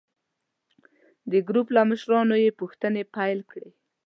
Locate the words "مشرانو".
1.89-2.35